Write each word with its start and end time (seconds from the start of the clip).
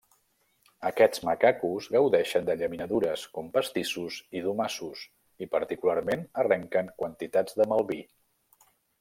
Aquests 0.89 1.19
macacos 1.27 1.89
gaudeixen 1.95 2.47
de 2.47 2.55
llaminadures, 2.61 3.25
com 3.35 3.51
pastissos 3.59 4.17
i 4.39 4.41
domassos, 4.47 5.05
i 5.47 5.49
particularment 5.53 6.27
arrenquen 6.47 6.91
quantitats 7.05 7.61
de 7.63 7.71
malví. 7.75 8.01